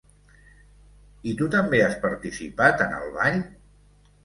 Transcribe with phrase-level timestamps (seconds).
[1.33, 3.41] I tu també has participat en el ball?